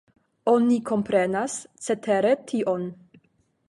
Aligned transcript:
Oni 0.53 0.77
komprenas 0.91 1.59
cetere 1.89 2.35
tion. 2.51 2.93